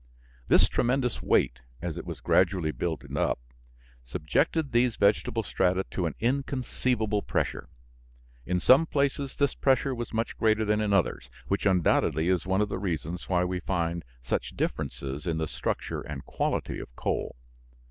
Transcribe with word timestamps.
This 0.47 0.67
tremendous 0.67 1.21
weight, 1.21 1.61
as 1.79 1.95
it 1.95 2.07
was 2.07 2.21
gradually 2.21 2.71
builded 2.71 3.15
up, 3.15 3.37
subjected 4.03 4.71
these 4.71 4.95
vegetable 4.95 5.43
strata 5.43 5.83
to 5.91 6.07
an 6.07 6.15
inconceivable 6.19 7.21
pressure. 7.21 7.69
In 8.43 8.59
some 8.59 8.87
places 8.87 9.37
this 9.37 9.53
pressure 9.53 9.93
was 9.93 10.11
much 10.11 10.35
greater 10.39 10.65
than 10.65 10.81
in 10.81 10.91
others, 10.91 11.29
which 11.49 11.67
undoubtedly 11.67 12.29
is 12.29 12.47
one 12.47 12.61
of 12.61 12.69
the 12.69 12.79
reasons 12.79 13.29
why 13.29 13.43
we 13.45 13.59
find 13.59 14.03
such 14.23 14.57
differences 14.57 15.27
in 15.27 15.37
the 15.37 15.47
structure 15.47 16.01
and 16.01 16.25
quality 16.25 16.79
of 16.79 16.95
coal. 16.95 17.35